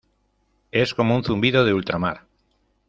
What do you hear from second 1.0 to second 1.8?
un zumbido de